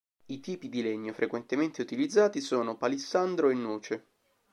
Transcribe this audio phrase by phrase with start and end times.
[0.25, 4.05] I tipi di legno frequentemente utilizzati sono palissandro e noce.